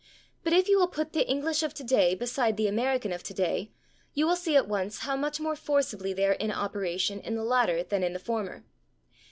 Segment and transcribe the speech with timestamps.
[0.43, 3.71] But if you will put the English of today beside the American of today
[4.15, 7.43] you will see at once how much more forcibly they are in operation in the
[7.43, 8.63] latter than in the former.